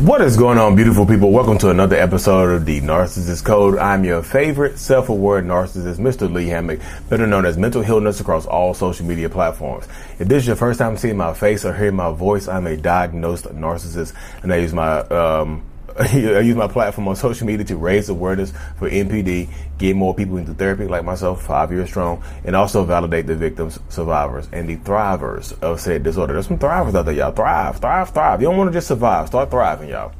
[0.00, 1.32] What is going on, beautiful people?
[1.32, 3.78] Welcome to another episode of the Narcissist Code.
[3.78, 6.30] I'm your favorite self-aware narcissist, Mr.
[6.30, 9.88] Lee Hammock, better known as Mental Healness across all social media platforms.
[10.18, 12.76] If this is your first time seeing my face or hearing my voice, I'm a
[12.76, 15.62] diagnosed narcissist, and I use my um,
[15.98, 20.36] I use my platform on social media to raise awareness for NPD, get more people
[20.36, 24.76] into therapy like myself, five years strong, and also validate the victims, survivors, and the
[24.76, 26.34] thrivers of said disorder.
[26.34, 27.32] There's some thrivers out there, y'all.
[27.32, 28.42] Thrive, thrive, thrive.
[28.42, 29.28] You don't want to just survive.
[29.28, 30.12] Start thriving, y'all.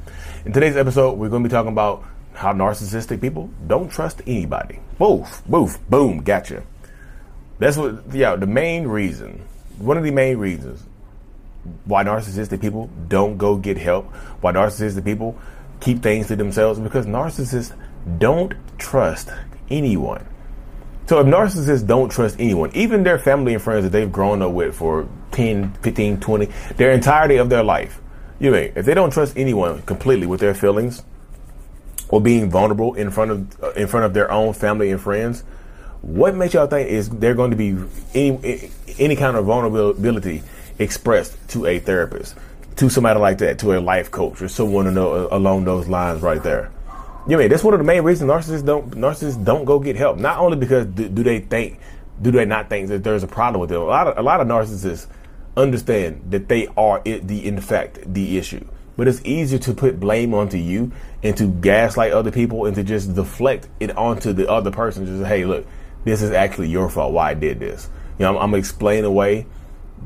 [0.47, 4.81] In today's episode, we're going to be talking about how narcissistic people don't trust anybody.
[4.99, 6.63] Boof, boof, boom, gotcha.
[7.59, 9.43] That's what, yeah, the main reason,
[9.77, 10.83] one of the main reasons
[11.85, 14.07] why narcissistic people don't go get help,
[14.41, 15.39] why narcissistic people
[15.81, 17.73] keep things to themselves because narcissists
[18.19, 19.31] don't trust
[19.71, 20.27] anyone.
[21.07, 24.53] So if narcissists don't trust anyone, even their family and friends that they've grown up
[24.53, 28.01] with for 10, 15, 20, their entirety of their life,
[28.41, 31.03] you mean if they don't trust anyone completely with their feelings
[32.09, 35.43] or being vulnerable in front of uh, in front of their own family and friends,
[36.03, 37.77] what makes y'all think is they're going to be
[38.15, 40.43] any any kind of vulnerability
[40.79, 42.35] expressed to a therapist?
[42.77, 46.43] To somebody like that, to a life coach or someone uh, along those lines right
[46.43, 46.71] there.
[47.27, 49.81] You know, I mean, that's one of the main reasons narcissists don't narcissists don't go
[49.81, 50.19] get help.
[50.19, 51.81] Not only because do, do, they think,
[52.23, 53.83] do they not think that there's a problem with them?
[53.83, 55.09] A lot of a lot of narcissists
[55.57, 58.65] understand that they are it, the in fact the issue.
[58.97, 62.85] But it's easier to put blame onto you and to gaslight other people and to
[62.85, 65.07] just deflect it onto the other person.
[65.07, 65.67] Just hey, look,
[66.05, 67.13] this is actually your fault.
[67.13, 67.89] Why I did this.
[68.19, 69.47] You know, I'm, I'm gonna away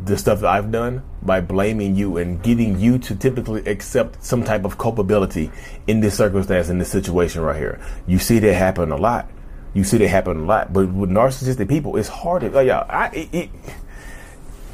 [0.04, 4.42] the stuff that I've done by blaming you and getting you to typically accept some
[4.44, 5.50] type of culpability
[5.86, 7.80] in this circumstance, in this situation right here.
[8.06, 9.30] You see that happen a lot.
[9.74, 10.72] You see that happen a lot.
[10.72, 13.50] But with narcissistic people, it's hard like, oh, yeah, I, it, it,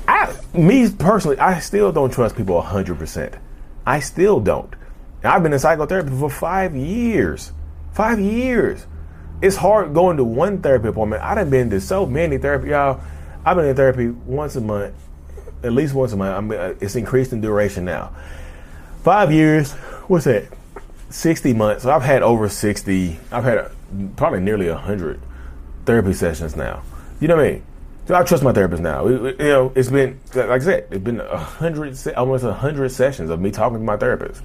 [0.07, 3.39] I, me personally, I still don't trust people 100%.
[3.85, 4.73] I still don't.
[5.25, 7.53] I've been in psychotherapy for five years.
[7.93, 8.87] Five years.
[9.43, 11.23] It's hard going to one therapy appointment.
[11.23, 13.01] I've been to so many therapy, y'all.
[13.45, 14.95] I've been in therapy once a month
[15.63, 16.37] at least once a month.
[16.37, 18.15] I mean, uh, it's increased in duration now.
[19.03, 19.73] Five years,
[20.09, 20.47] what's that?
[21.11, 21.85] 60 months.
[21.85, 23.71] So I've had over 60, I've had a,
[24.17, 25.21] probably nearly 100
[25.85, 26.83] therapy sessions now.
[27.21, 27.63] You know what I mean?
[28.07, 29.07] So I trust my therapist now.
[29.09, 33.31] you know, it's been, like I said, it's been a hundred, almost a hundred sessions
[33.31, 34.43] of me talking to my therapist.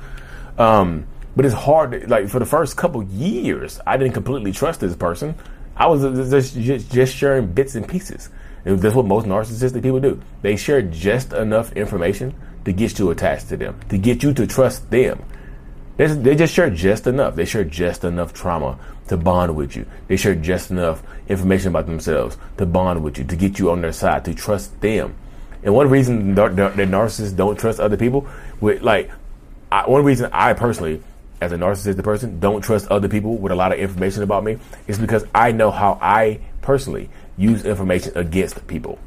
[0.58, 1.06] Um,
[1.36, 4.96] but it's hard, to, like for the first couple years, I didn't completely trust this
[4.96, 5.36] person.
[5.78, 8.30] I was just, just, just sharing bits and pieces.
[8.64, 10.22] That's what most narcissistic people do.
[10.42, 12.36] They share just enough information
[12.66, 15.24] to get you attached to them, to get you to trust them.
[15.98, 17.36] They just share just enough.
[17.36, 19.86] They share just enough trauma to bond with you.
[20.08, 23.82] They share just enough information about themselves to bond with you, to get you on
[23.82, 25.16] their side, to trust them.
[25.64, 28.28] And one reason that narcissists don't trust other people,
[28.60, 29.12] with like,
[29.72, 31.04] I, one reason I personally,
[31.40, 34.58] as a narcissistic person, don't trust other people with a lot of information about me
[34.88, 37.10] is because I know how I personally
[37.42, 39.00] use information against people.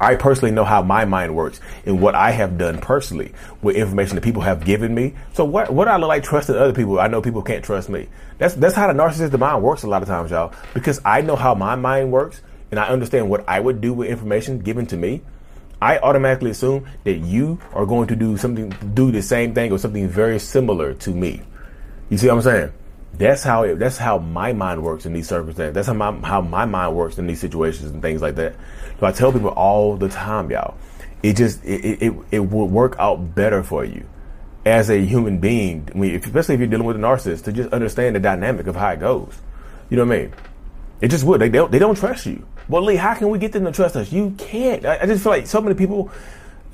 [0.00, 3.32] I personally know how my mind works and what I have done personally
[3.62, 5.14] with information that people have given me.
[5.34, 8.08] So what what I look like trusting other people, I know people can't trust me.
[8.38, 10.52] That's that's how the narcissistic mind works a lot of times, y'all.
[10.72, 14.08] Because I know how my mind works and I understand what I would do with
[14.08, 15.22] information given to me.
[15.80, 19.78] I automatically assume that you are going to do something do the same thing or
[19.78, 21.42] something very similar to me.
[22.08, 22.72] You see what I'm saying?
[23.14, 25.74] That's how it, that's how my mind works in these circumstances.
[25.74, 28.54] That's how my how my mind works in these situations and things like that.
[29.00, 30.76] So I tell people all the time, y'all.
[31.22, 34.06] It just it it, it will work out better for you
[34.68, 37.72] as a human being, I mean, especially if you're dealing with a narcissist, to just
[37.72, 39.38] understand the dynamic of how it goes.
[39.88, 40.34] You know what I mean?
[41.00, 41.40] It just would.
[41.40, 42.46] They, they don't, they don't trust you.
[42.68, 44.12] Well, Lee, how can we get them to trust us?
[44.12, 44.84] You can't.
[44.84, 46.10] I, I just feel like so many people.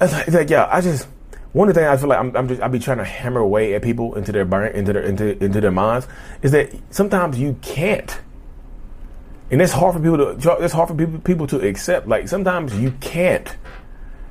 [0.01, 1.07] It's like, it's like yeah, I just
[1.55, 3.41] one of the things I feel like I'm, I'm just I be trying to hammer
[3.41, 6.09] away at people into their into their into into their minds
[6.43, 8.21] is that sometimes you can't,
[9.53, 12.09] and it's hard for people to it's hard for people people to accept.
[12.09, 13.57] Like sometimes you can't.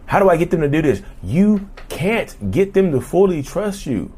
[0.05, 1.01] How do I get them to do this?
[1.23, 4.13] You can't get them to fully trust you.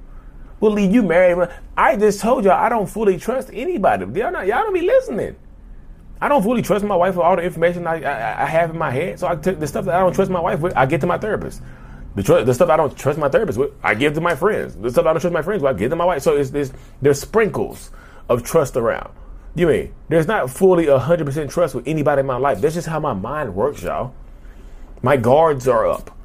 [0.60, 1.48] Well, Lee, you married.
[1.78, 4.06] I just told y'all I don't fully trust anybody.
[4.20, 5.36] Y'all not y'all don't be listening.
[6.20, 8.80] I don't fully trust my wife with all the information I, I, I have in
[8.80, 9.20] my head.
[9.20, 10.76] So I take the stuff that I don't trust my wife with.
[10.76, 11.62] I get to my therapist.
[12.16, 14.76] The, tr- the stuff I don't trust my therapist with, I give to my friends.
[14.76, 16.22] The stuff I don't trust my friends with, I give to my wife.
[16.22, 16.72] So it's, it's
[17.02, 17.92] there's sprinkles
[18.30, 19.12] of trust around.
[19.56, 22.60] You mean there's not fully hundred percent trust with anybody in my life.
[22.62, 24.14] That's just how my mind works, y'all.
[25.02, 26.18] My guards are up.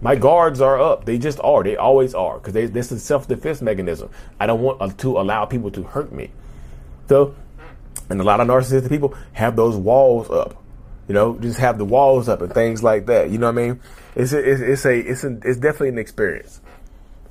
[0.00, 1.04] My guards are up.
[1.04, 1.62] They just are.
[1.62, 4.10] They always are because this is a self defense mechanism.
[4.38, 6.30] I don't want uh, to allow people to hurt me.
[7.08, 7.34] So,
[8.10, 10.62] and a lot of narcissistic people have those walls up.
[11.08, 13.30] You know, just have the walls up and things like that.
[13.30, 13.80] You know what I mean?
[14.14, 16.60] It's a, it's, it's a it's a, it's definitely an experience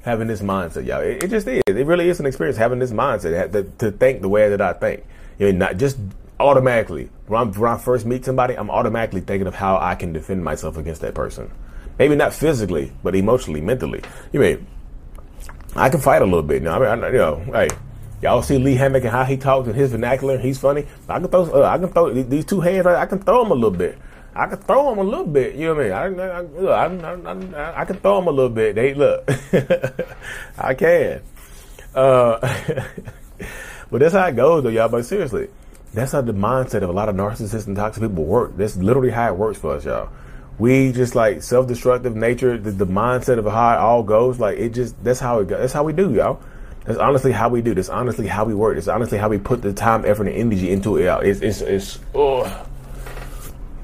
[0.04, 1.02] having this mindset, y'all.
[1.02, 1.64] It, it, just is.
[1.68, 4.74] It really is an experience having this mindset to, to think the way that I
[4.74, 5.04] think.
[5.40, 5.98] You know, not just
[6.40, 10.14] automatically when, I'm, when I first meet somebody, I'm automatically thinking of how I can
[10.14, 11.52] defend myself against that person.
[11.98, 14.02] Maybe not physically, but emotionally, mentally.
[14.32, 14.68] You mean
[15.76, 16.62] I can fight a little bit.
[16.62, 17.68] You know, I mean, I, you know, hey,
[18.22, 20.38] y'all see Lee Hammock and how he talks in his vernacular.
[20.38, 20.86] He's funny.
[21.08, 22.86] I can throw, uh, I can throw these two hands.
[22.86, 23.98] I can throw them a little bit.
[24.36, 25.56] I can throw them a little bit.
[25.56, 26.20] You know what I mean?
[26.20, 28.76] I, I, I, I, I can throw them a little bit.
[28.76, 29.30] They look,
[30.58, 31.22] I can.
[31.94, 32.40] Uh,
[33.92, 34.90] but that's how it goes, though, y'all.
[34.90, 35.48] But seriously,
[35.94, 38.58] that's how the mindset of a lot of narcissists and toxic people work.
[38.58, 40.10] That's literally how it works for us, y'all.
[40.58, 44.40] We just like self-destructive nature, the, the mindset of how it all goes.
[44.40, 45.60] Like it just that's how it goes.
[45.60, 46.42] That's how we do, y'all.
[46.86, 47.74] That's honestly how we do.
[47.74, 48.78] That's honestly how we work.
[48.78, 51.06] It's honestly how we put the time, effort, and energy into it.
[51.26, 52.00] It's it's it's.
[52.14, 52.66] Oh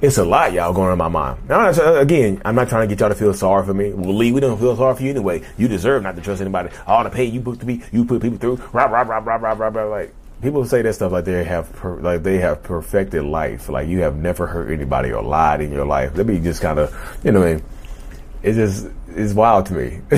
[0.01, 1.47] it's a lot, y'all, going on in my mind.
[1.47, 3.93] Now, uh, again, I'm not trying to get y'all to feel sorry for me.
[3.93, 5.43] Well, Lee, we don't feel sorry for you anyway.
[5.57, 6.69] You deserve not to trust anybody.
[6.87, 8.59] All the pain you put to be, you put people through.
[8.73, 13.69] Like people say that stuff like they have, per, like they have perfected life.
[13.69, 16.13] Like you have never hurt anybody or lied in your life.
[16.15, 17.63] Let me just kind of, you know, I mean,
[18.41, 20.01] it just is wild to me.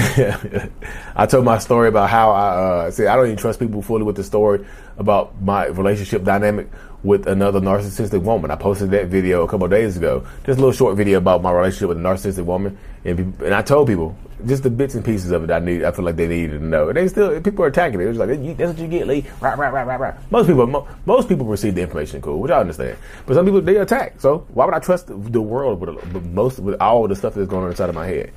[1.16, 4.04] I told my story about how I uh, say I don't even trust people fully
[4.04, 4.66] with the story
[4.98, 6.70] about my relationship dynamic
[7.04, 8.50] with another narcissistic woman.
[8.52, 10.26] I posted that video a couple days ago.
[10.46, 13.62] Just a little short video about my relationship with a narcissistic woman, and, and I
[13.62, 15.52] told people just the bits and pieces of it.
[15.52, 15.84] I need.
[15.84, 16.90] I feel like they needed to know.
[16.90, 18.06] And they still people are attacking it.
[18.06, 19.26] It was like that's what you get, Lee.
[19.40, 20.32] Right, right, right, right, right.
[20.32, 22.98] Most people, mo- most people receive the information cool, which I understand.
[23.26, 24.20] But some people they attack.
[24.20, 27.64] So why would I trust the world with, most with all the stuff that's going
[27.64, 28.34] on inside of my head?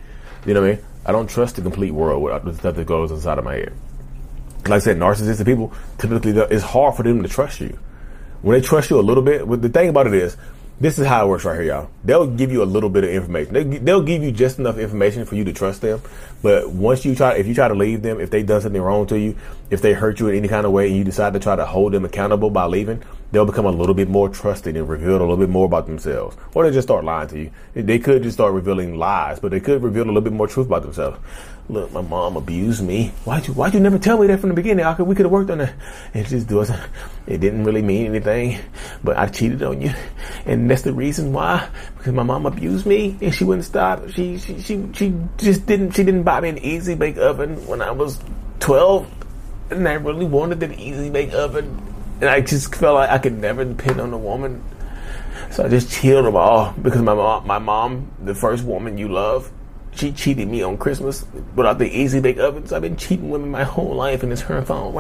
[0.47, 0.85] You know what I mean?
[1.05, 3.73] I don't trust the complete world with the stuff that goes inside of my head.
[4.63, 7.79] Like I said, narcissistic people typically it's hard for them to trust you
[8.47, 10.37] when they trust you a little bit, the thing about it is,
[10.79, 11.91] this is how it works right here, y'all.
[12.05, 13.55] They'll give you a little bit of information.
[13.55, 16.01] They, they'll give you just enough information for you to trust them.
[16.43, 19.07] But once you try, if you try to leave them, if they done something wrong
[19.09, 19.37] to you,
[19.71, 21.65] if they hurt you in any kind of way, and you decide to try to
[21.65, 25.19] hold them accountable by leaving, they'll become a little bit more trusting and reveal a
[25.19, 26.37] little bit more about themselves.
[26.55, 27.50] Or they just start lying to you.
[27.75, 30.67] They could just start revealing lies, but they could reveal a little bit more truth
[30.67, 31.19] about themselves
[31.69, 33.12] look, my mom abused me.
[33.25, 34.84] Why'd you, why'd you never tell me that from the beginning?
[34.84, 35.75] I could, we could have worked on that.
[36.14, 36.81] It just wasn't,
[37.26, 38.61] it didn't really mean anything,
[39.02, 39.93] but I cheated on you.
[40.44, 41.69] And that's the reason why,
[41.99, 44.08] because my mom abused me and she wouldn't stop.
[44.11, 47.82] She, she, she, she just didn't, she didn't buy me an easy bake oven when
[47.82, 48.20] I was
[48.61, 49.12] 12
[49.70, 51.94] and I really wanted an easy bake oven.
[52.21, 54.63] And I just felt like I could never depend on a woman.
[55.51, 59.09] So I just chilled them all because my mom, my mom, the first woman you
[59.09, 59.51] love,
[59.97, 61.25] she cheated me on Christmas
[61.55, 62.73] without the easy bake ovens.
[62.73, 64.95] I've been cheating women my whole life, and it's her fault.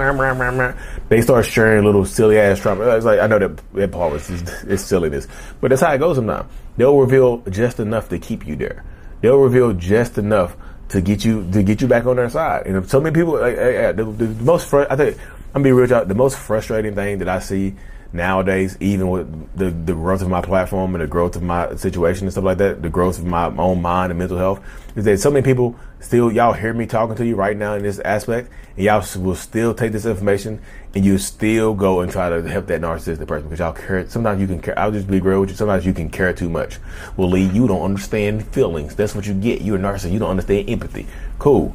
[1.08, 2.96] They start sharing little silly ass drama.
[2.96, 4.30] It's like I know that that part was
[4.64, 5.28] it's silliness,
[5.60, 6.50] but that's how it goes sometimes.
[6.76, 8.84] They'll reveal just enough to keep you there.
[9.20, 10.56] They'll reveal just enough
[10.90, 12.66] to get you to get you back on their side.
[12.66, 15.18] And so many people, like, the, the, most I think
[15.56, 16.04] I'm be real.
[16.04, 17.76] The most frustrating thing that I see
[18.12, 22.26] nowadays, even with the, the growth of my platform and the growth of my situation
[22.26, 24.62] and stuff like that, the growth of my own mind and mental health,
[24.96, 27.82] is that so many people still, y'all hear me talking to you right now in
[27.82, 30.60] this aspect, and y'all will still take this information
[30.94, 34.06] and you still go and try to help that narcissistic person because y'all care.
[34.10, 34.78] Sometimes you can care.
[34.78, 35.56] I'll just be real with you.
[35.56, 36.76] Sometimes you can care too much.
[37.16, 38.94] Well, Lee, you don't understand feelings.
[38.94, 39.62] That's what you get.
[39.62, 40.12] You're a narcissist.
[40.12, 41.06] You don't understand empathy.
[41.38, 41.74] Cool.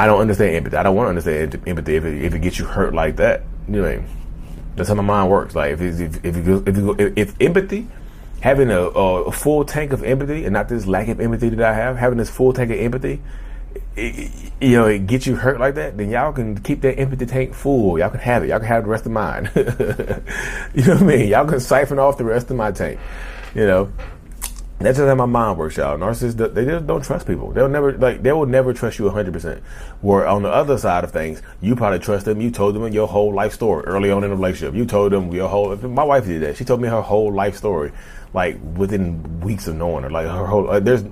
[0.00, 0.76] I don't understand empathy.
[0.78, 3.42] I don't want to understand empathy if it, if it gets you hurt like that.
[3.68, 4.04] You know
[4.74, 5.54] that's how my mind works.
[5.54, 7.86] Like if if if, if, if, if empathy,
[8.40, 11.74] having a, a, full tank of empathy, and not this lack of empathy that I
[11.74, 13.20] have, having this full tank of empathy,
[13.94, 17.26] it, you know, it gets you hurt like that, then y'all can keep that empathy
[17.26, 17.98] tank full.
[17.98, 18.48] Y'all can have it.
[18.48, 19.50] Y'all can have the rest of mine.
[19.54, 21.28] you know what I mean?
[21.28, 22.98] Y'all can siphon off the rest of my tank.
[23.54, 23.92] You know,
[24.80, 25.98] that's just how my mind works, y'all.
[25.98, 27.52] Narcissists, they just don't trust people.
[27.52, 29.60] They'll never, like, they will never trust you 100%.
[30.00, 32.40] Where on the other side of things, you probably trust them.
[32.40, 34.74] You told them your whole life story early on in the relationship.
[34.74, 36.56] You told them your whole, my wife did that.
[36.56, 37.92] She told me her whole life story,
[38.32, 40.10] like, within weeks of knowing her.
[40.10, 41.04] Like, her whole, like, there's,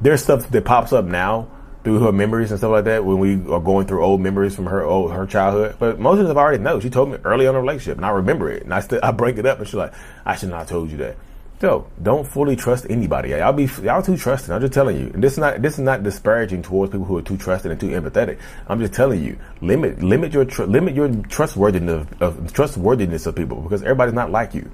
[0.00, 1.48] there's stuff that pops up now
[1.82, 4.66] through her memories and stuff like that when we are going through old memories from
[4.66, 5.74] her old, her childhood.
[5.80, 6.78] But most of them already know.
[6.78, 8.62] She told me early on in the relationship, and I remember it.
[8.62, 10.92] And I still, I break it up, and she's like, I should not have told
[10.92, 11.16] you that
[11.62, 13.30] Yo, don't fully trust anybody.
[13.30, 14.52] Y'all be y'all too trusting.
[14.52, 15.06] I'm just telling you.
[15.14, 17.80] And this is not this is not disparaging towards people who are too trusting and
[17.80, 18.38] too empathetic.
[18.68, 19.38] I'm just telling you.
[19.62, 24.52] Limit limit your tr- limit your trustworthiness of trustworthiness of people because everybody's not like
[24.52, 24.70] you.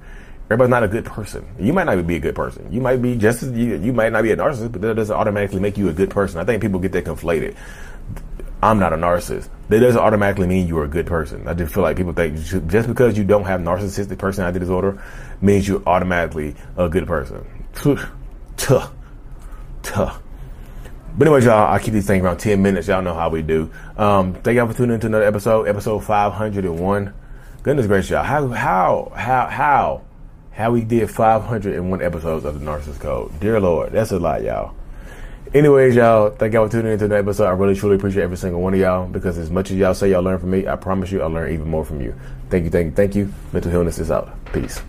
[0.47, 1.47] Everybody's not a good person.
[1.57, 2.67] You might not be a good person.
[2.69, 5.61] You might be just you, you might not be a narcissist, but that doesn't automatically
[5.61, 6.41] make you a good person.
[6.41, 7.55] I think people get that conflated.
[8.63, 9.49] I'm not a narcissist.
[9.67, 11.49] That doesn't automatically mean you're a good person.
[11.49, 15.03] I just feel like people think just because you don't have narcissistic personality disorder
[15.41, 17.45] means you're automatically a good person.
[17.75, 17.97] Tuh.
[18.55, 18.89] Tuh.
[21.15, 22.87] But anyway, y'all, I keep these things around 10 minutes.
[22.87, 23.69] Y'all know how we do.
[23.97, 27.13] Um, thank y'all for tuning into another episode, episode 501.
[27.63, 28.23] Goodness gracious, y'all.
[28.23, 30.01] How, how, how, how,
[30.51, 33.37] how we did 501 episodes of the Narcissist Code.
[33.41, 34.73] Dear Lord, that's a lot, y'all.
[35.53, 37.45] Anyways, y'all, thank y'all for tuning into the episode.
[37.45, 40.09] I really, truly appreciate every single one of y'all because as much as y'all say
[40.09, 42.15] y'all learn from me, I promise you I'll learn even more from you.
[42.49, 43.31] Thank you, thank you, thank you.
[43.51, 44.33] Mental Healness is out.
[44.51, 44.81] Peace.